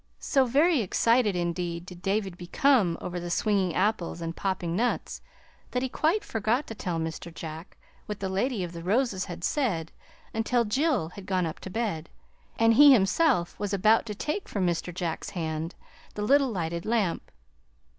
[0.17, 5.21] So very excited, indeed, did David become over the swinging apples and popping nuts
[5.69, 7.31] that he quite forgot to tell Mr.
[7.31, 7.77] Jack
[8.07, 9.91] what the Lady of the Roses had said
[10.33, 12.09] until Jill had gone up to bed
[12.57, 14.91] and he himself was about to take from Mr.
[14.91, 15.75] Jack's hand
[16.15, 17.29] the little lighted lamp.